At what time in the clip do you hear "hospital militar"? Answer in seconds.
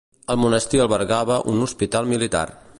1.67-2.47